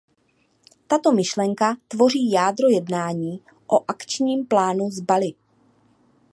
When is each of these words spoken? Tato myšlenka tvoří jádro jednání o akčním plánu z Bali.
Tato 0.87 1.11
myšlenka 1.11 1.75
tvoří 1.87 2.31
jádro 2.31 2.67
jednání 2.69 3.43
o 3.67 3.89
akčním 3.91 4.45
plánu 4.45 4.89
z 4.91 4.99
Bali. 4.99 5.33